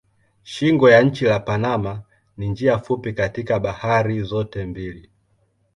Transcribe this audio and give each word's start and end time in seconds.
Shingo 0.43 0.89
ya 0.89 1.01
nchi 1.01 1.25
la 1.25 1.39
Panama 1.39 2.01
ni 2.37 2.49
njia 2.49 2.79
fupi 2.79 3.13
kati 3.13 3.51
ya 3.53 3.59
bahari 3.59 4.21
zote 4.23 4.65
mbili. 4.65 5.09